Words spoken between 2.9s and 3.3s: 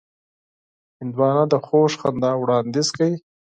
کوي.